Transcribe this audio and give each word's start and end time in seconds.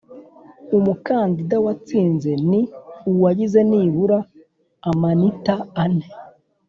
umukandida 0.77 1.55
watsinze 1.65 2.31
ni 2.49 2.61
uwagize 3.09 3.59
nibura 3.69 4.19
amanita 4.89 5.55
ane 5.83 6.07